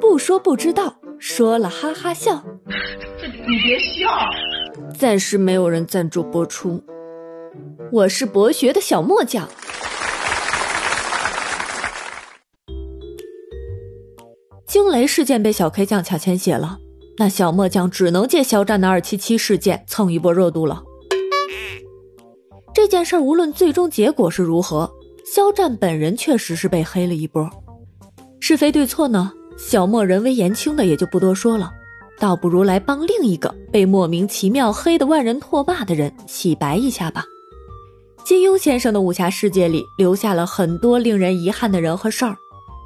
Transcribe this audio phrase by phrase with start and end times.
[0.00, 2.42] 不说不知道，说了哈哈笑。
[2.66, 4.08] 你别笑。
[4.96, 6.82] 暂时没有人赞助播出。
[7.90, 9.48] 我是博学的小墨将。
[14.66, 16.78] 惊雷事件被小 K 酱抢先写了，
[17.16, 20.82] 那小墨将只能借肖战的二七七事件蹭一波热度了。
[22.74, 24.92] 这件事无论最终结果是如何，
[25.24, 27.48] 肖战本人确实是被黑了一波。
[28.40, 29.32] 是非对错呢？
[29.58, 31.70] 小莫人微言轻的也就不多说了，
[32.18, 37.24] 倒不如来帮另一个被莫名其妙黑的万人唾骂的人洗白一下吧。
[38.24, 42.36] 金庸先生的武侠世界里留下了很多令人遗憾的人和事儿，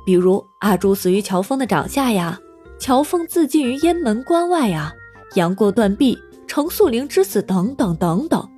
[0.07, 2.41] 比如阿朱死于乔峰的掌下呀，
[2.79, 4.93] 乔峰自尽于雁门关外呀，
[5.35, 8.49] 杨过断臂，程素玲之死等等等等。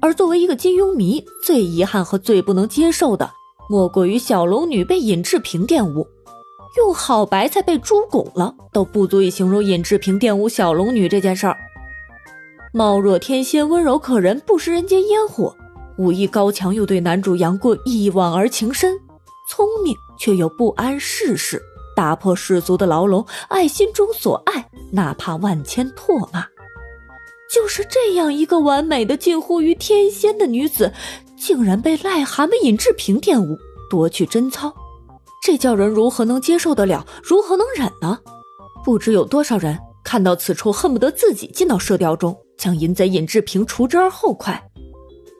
[0.00, 3.28] 而作为一个金庸迷，最遗憾和最不能接受的，
[3.68, 6.06] 莫过于小龙女被尹志平玷污。
[6.76, 11.56] 用好白菜被猪拱了，都不足以形容尹志平玷污小龙女这件事儿。
[12.72, 15.54] 貌若天仙，温柔可人，不食人间烟火；
[15.96, 18.92] 武艺高强，又对男主杨过一往而情深；
[19.48, 21.62] 聪明却又不谙世事，
[21.94, 26.44] 打破世俗的牢笼，爱心中所爱，哪怕万千唾骂。
[27.50, 30.92] 就是这样一个完美的近乎于天仙的女子，
[31.38, 33.56] 竟然被癞蛤蟆尹志平玷污，
[33.88, 34.74] 夺去贞操。
[35.42, 37.06] 这叫人如何能接受得了？
[37.22, 38.18] 如何能忍呢？
[38.84, 44.62] 不知有多少人看到此处，恨不得自己进到射雕中，将淫贼尹志平除之而后快。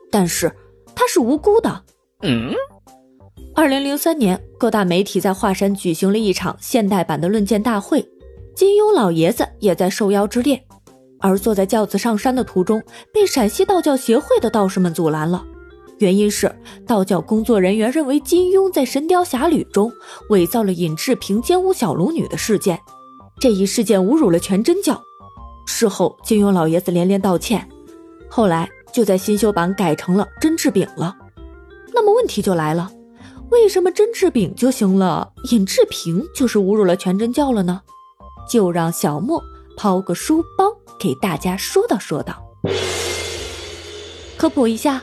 [0.09, 0.51] 但是
[0.95, 1.83] 他是无辜的。
[2.23, 2.53] 嗯。
[3.55, 8.07] 二零零三年，各大媒体在华山举行了一场现代版的论剑大会，
[8.55, 10.63] 金庸老爷子也在受邀之列，
[11.19, 15.43] 而坐在轿子上山的途中，被陕西道教协会的道士们阻拦了。
[15.99, 16.53] 原因是
[16.85, 19.91] 道教工作人员认为金庸在《神雕侠侣》中
[20.29, 22.79] 伪造了尹志平奸污小龙女的事件，
[23.39, 25.01] 这一事件侮辱了全真教。
[25.65, 27.67] 事后，金庸老爷子连连道歉，
[28.29, 31.15] 后来就在新修版改成了甄志炳了。
[31.93, 32.91] 那么问题就来了，
[33.49, 37.81] 为什么甄志丙就行了，尹志平就是侮辱了全真教了呢？
[38.47, 39.43] 就让小莫
[39.75, 42.41] 抛个书包给大家说道说道，
[44.37, 45.01] 科普一下。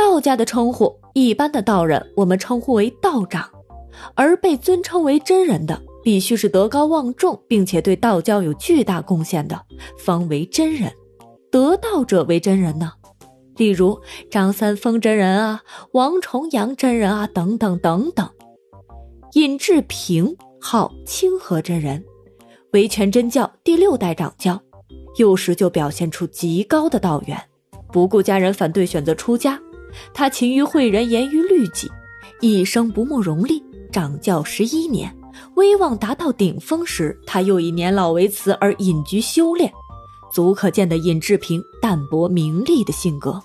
[0.00, 3.46] 道家的称呼，一般的道人我们称呼为道长，
[4.14, 9.60] 而被尊称为真人的，必须是德高望重，并且对道教有巨大贡献的，
[9.98, 10.90] 方为真人。
[11.50, 12.92] 得道者为真人呢，
[13.56, 14.00] 例如
[14.30, 15.62] 张三丰真人啊，
[15.92, 18.26] 王重阳真人啊，等等等等。
[19.34, 22.02] 尹志平号清河真人，
[22.72, 24.58] 为全真教第六代掌教，
[25.18, 27.38] 幼时就表现出极高的道缘，
[27.92, 29.60] 不顾家人反对，选择出家。
[30.12, 31.90] 他勤于诲人，严于律己，
[32.40, 33.62] 一生不慕荣利。
[33.92, 35.12] 掌教十一年，
[35.56, 39.72] 威望达到顶峰时，他又以年老为辞而隐居修炼，
[40.32, 43.42] 足可见的尹志平淡泊名利的性格。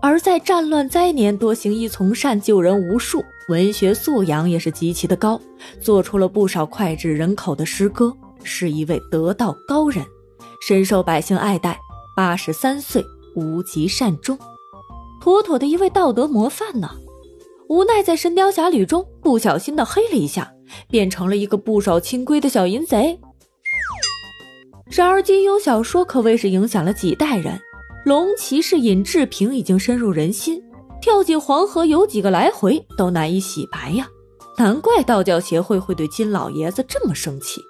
[0.00, 5.40] 而在战乱灾年，多行义从善，救人无数，文学素养也是极其的高，
[5.80, 8.14] 做出了不少脍炙人口的诗歌，
[8.44, 10.04] 是一位得道高人，
[10.60, 11.78] 深受百姓爱戴。
[12.14, 13.02] 八十三岁，
[13.34, 14.38] 无极善终。
[15.20, 16.90] 妥妥的一位道德模范呢，
[17.68, 20.50] 无奈在《神雕侠侣》中不小心的黑了一下，
[20.88, 23.20] 变成了一个不守清规的小淫贼。
[24.90, 27.60] 然而金庸小说可谓是影响了几代人，
[28.04, 30.60] 龙骑士尹志平已经深入人心，
[31.00, 34.08] 跳进黄河有几个来回都难以洗白呀，
[34.56, 37.60] 难怪道教协会会对金老爷子这么生气。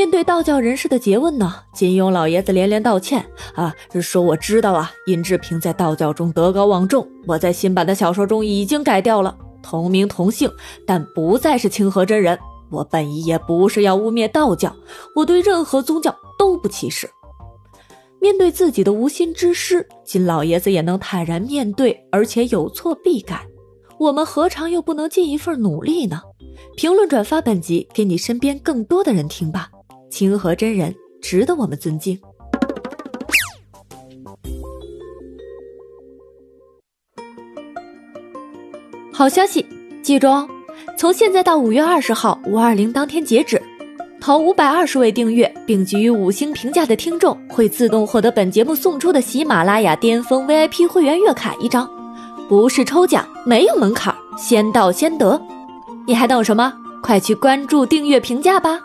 [0.00, 3.22] 面对道教人士的诘问呢，金庸老爷子连连道歉
[3.54, 10.50] 啊，说我知道啊，尹志平在道教中德高望重，我在新版的小说中已经改掉了，同名同姓，
[10.86, 12.38] 但不再是清河真人。
[12.70, 14.74] 我本意也不是要污蔑道教，
[15.14, 17.06] 我对任何宗教都不歧视。
[18.22, 23.46] 面对自己的无心之失，金老爷子也能坦然面对，而且有错必改。
[23.98, 26.22] 我们何尝又不能尽一份努力呢？
[26.74, 29.68] 评论转发本集，给你身边更多的人听吧。
[30.10, 32.18] 清河真人值得我们尊敬。
[39.12, 39.64] 好消息，
[40.02, 40.48] 记住哦，
[40.96, 43.60] 从现在到五月二十号五二零当天截止，
[44.18, 51.88] 投五百二十位订阅并给予五星评价的听众，会自动获得本节目送出的喜马拉雅巅峰 VIP 会员月卡一张，
[52.48, 55.40] 不是抽奖，没有门槛，先到先得。
[56.06, 56.72] 你还等什么？
[57.02, 58.80] 快去关注、订阅、评价吧！